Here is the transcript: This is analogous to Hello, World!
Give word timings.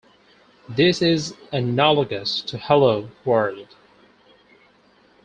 This 0.67 0.99
is 1.03 1.35
analogous 1.51 2.41
to 2.47 2.57
Hello, 2.57 3.11
World! 3.23 3.75